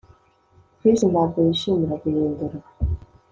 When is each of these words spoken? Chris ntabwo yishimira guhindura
Chris 0.77 0.99
ntabwo 1.11 1.37
yishimira 1.47 1.93
guhindura 2.03 2.57